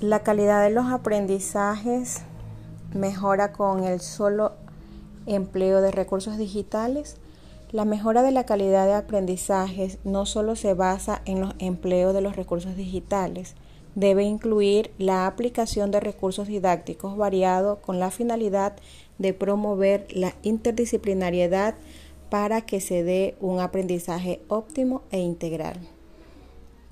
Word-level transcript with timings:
La 0.00 0.20
calidad 0.20 0.64
de 0.64 0.70
los 0.70 0.86
aprendizajes 0.86 2.22
mejora 2.94 3.52
con 3.52 3.84
el 3.84 4.00
solo 4.00 4.52
empleo 5.26 5.82
de 5.82 5.90
recursos 5.90 6.38
digitales. 6.38 7.18
La 7.70 7.84
mejora 7.84 8.22
de 8.22 8.30
la 8.30 8.46
calidad 8.46 8.86
de 8.86 8.94
aprendizajes 8.94 9.98
no 10.04 10.24
solo 10.24 10.56
se 10.56 10.72
basa 10.72 11.20
en 11.26 11.42
los 11.42 11.52
empleos 11.58 12.14
de 12.14 12.22
los 12.22 12.34
recursos 12.34 12.76
digitales, 12.76 13.56
debe 13.94 14.24
incluir 14.24 14.90
la 14.96 15.26
aplicación 15.26 15.90
de 15.90 16.00
recursos 16.00 16.48
didácticos 16.48 17.18
variados 17.18 17.80
con 17.80 18.00
la 18.00 18.10
finalidad 18.10 18.76
de 19.18 19.34
promover 19.34 20.06
la 20.12 20.32
interdisciplinariedad 20.42 21.74
para 22.30 22.62
que 22.62 22.80
se 22.80 23.04
dé 23.04 23.36
un 23.38 23.60
aprendizaje 23.60 24.40
óptimo 24.48 25.02
e 25.10 25.18
integral. 25.18 25.78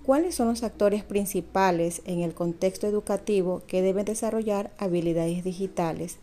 ¿Cuáles 0.09 0.37
son 0.37 0.49
los 0.49 0.63
actores 0.63 1.05
principales 1.05 2.01
en 2.07 2.21
el 2.21 2.33
contexto 2.33 2.87
educativo 2.87 3.61
que 3.67 3.83
deben 3.83 4.07
desarrollar 4.07 4.71
habilidades 4.79 5.45
digitales? 5.45 6.17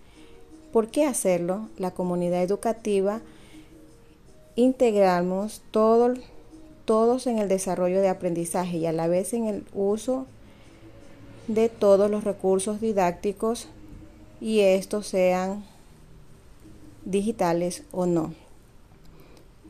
¿Por 0.73 0.87
qué 0.87 1.05
hacerlo? 1.05 1.69
La 1.77 1.91
comunidad 1.91 2.41
educativa 2.41 3.21
integramos 4.55 5.61
todos 5.69 7.27
en 7.27 7.37
el 7.37 7.47
desarrollo 7.47 8.01
de 8.01 8.09
aprendizaje 8.09 8.77
y 8.77 8.87
a 8.87 8.91
la 8.91 9.07
vez 9.07 9.33
en 9.35 9.45
el 9.45 9.63
uso 9.75 10.25
de 11.47 11.69
todos 11.69 12.09
los 12.09 12.23
recursos 12.23 12.81
didácticos 12.81 13.67
y 14.41 14.61
estos 14.61 15.05
sean 15.05 15.63
digitales 17.05 17.83
o 17.91 18.07
no. 18.07 18.33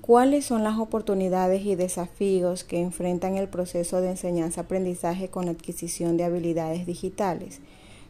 ¿Cuáles 0.05 0.45
son 0.45 0.63
las 0.63 0.77
oportunidades 0.77 1.65
y 1.65 1.73
desafíos 1.73 2.63
que 2.63 2.79
enfrentan 2.79 3.37
el 3.37 3.47
proceso 3.47 4.01
de 4.01 4.11
enseñanza-aprendizaje 4.11 5.29
con 5.29 5.49
adquisición 5.49 6.15
de 6.15 6.25
habilidades 6.25 6.85
digitales? 6.85 7.59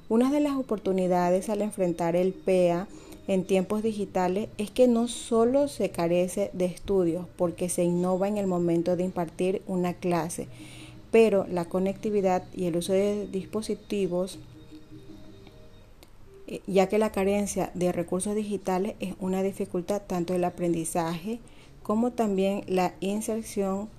Una 0.09 0.29
de 0.29 0.41
las 0.41 0.57
oportunidades 0.57 1.47
al 1.47 1.61
enfrentar 1.61 2.17
el 2.17 2.33
PEA 2.33 2.89
en 3.29 3.45
tiempos 3.45 3.81
digitales 3.81 4.49
es 4.57 4.71
que 4.71 4.89
no 4.89 5.07
solo 5.07 5.69
se 5.69 5.89
carece 5.89 6.49
de 6.51 6.65
estudios 6.65 7.27
porque 7.37 7.69
se 7.69 7.85
innova 7.85 8.27
en 8.27 8.37
el 8.37 8.45
momento 8.45 8.97
de 8.97 9.05
impartir 9.05 9.61
una 9.65 9.93
clase, 9.93 10.49
pero 11.11 11.47
la 11.49 11.63
conectividad 11.63 12.43
y 12.53 12.65
el 12.65 12.75
uso 12.75 12.91
de 12.91 13.25
dispositivos 13.27 14.37
eh, 16.47 16.59
ya 16.67 16.89
que 16.89 16.97
la 16.97 17.13
carencia 17.13 17.71
de 17.73 17.93
recursos 17.93 18.35
digitales 18.35 18.95
es 18.99 19.15
una 19.21 19.43
dificultad 19.43 20.01
tanto 20.05 20.33
del 20.33 20.43
aprendizaje 20.43 21.39
como 21.85 22.11
también 22.11 22.63
la 22.65 22.95
inserción 22.99 23.89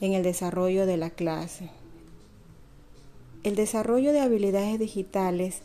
en 0.00 0.14
el 0.14 0.22
desarrollo 0.22 0.86
de 0.86 0.96
la 0.96 1.10
clase. 1.10 1.68
El 3.42 3.56
desarrollo 3.56 4.14
de 4.14 4.20
habilidades 4.20 4.78
digitales 4.78 5.60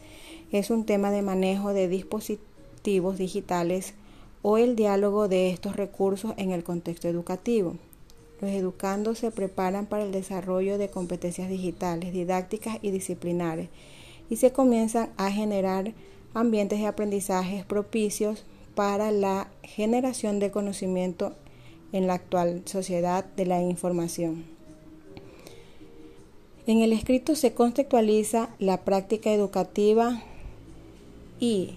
es 0.51 0.69
un 0.69 0.85
tema 0.85 1.11
de 1.11 1.21
manejo 1.21 1.71
de 1.71 1.87
dispositivos 1.87 3.17
digitales 3.17 3.93
o 4.41 4.57
el 4.57 4.75
diálogo 4.75 5.29
de 5.29 5.49
estos 5.49 5.77
recursos 5.77 6.33
en 6.35 6.51
el 6.51 6.65
contexto 6.65 7.07
educativo. 7.07 7.77
Los 8.41 8.51
educandos 8.51 9.19
se 9.19 9.31
preparan 9.31 9.85
para 9.85 10.03
el 10.03 10.11
desarrollo 10.11 10.77
de 10.77 10.89
competencias 10.89 11.47
digitales, 11.47 12.11
didácticas 12.11 12.79
y 12.81 12.91
disciplinares 12.91 13.69
y 14.29 14.35
se 14.35 14.51
comienzan 14.51 15.09
a 15.15 15.31
generar 15.31 15.93
ambientes 16.33 16.79
de 16.79 16.87
aprendizaje 16.87 17.63
propicios 17.65 18.43
para 18.75 19.11
la 19.11 19.47
generación 19.63 20.39
de 20.39 20.51
conocimiento 20.51 21.33
en 21.95 22.07
la 22.07 22.15
actual 22.15 22.61
sociedad 22.65 23.23
de 23.23 23.45
la 23.45 23.61
información. 23.61 24.43
En 26.67 26.81
el 26.81 26.91
escrito 26.91 27.35
se 27.35 27.53
contextualiza 27.53 28.49
la 28.59 28.83
práctica 28.83 29.31
educativa 29.31 30.21
y 31.39 31.75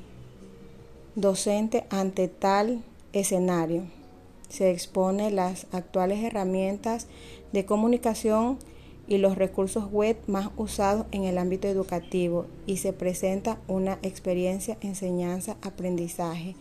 docente 1.14 1.84
ante 1.90 2.26
tal 2.26 2.82
escenario. 3.12 3.84
Se 4.48 4.72
expone 4.72 5.30
las 5.30 5.66
actuales 5.70 6.24
herramientas 6.24 7.06
de 7.52 7.64
comunicación 7.64 8.58
y 9.06 9.18
los 9.18 9.38
recursos 9.38 9.88
web 9.92 10.16
más 10.26 10.50
usados 10.56 11.06
en 11.12 11.24
el 11.24 11.38
ámbito 11.38 11.68
educativo 11.68 12.46
y 12.66 12.78
se 12.78 12.92
presenta 12.92 13.60
una 13.68 14.00
experiencia 14.02 14.78
enseñanza-aprendizaje, 14.80 16.56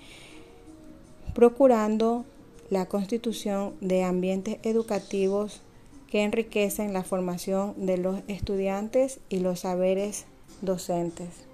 procurando 1.33 2.23
la 2.69 2.87
constitución 2.87 3.73
de 3.81 4.03
ambientes 4.03 4.57
educativos 4.63 5.61
que 6.07 6.23
enriquecen 6.23 6.93
la 6.93 7.03
formación 7.03 7.73
de 7.85 7.97
los 7.97 8.19
estudiantes 8.27 9.19
y 9.29 9.39
los 9.39 9.61
saberes 9.61 10.25
docentes. 10.61 11.46